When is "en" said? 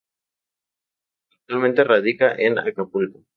2.35-2.57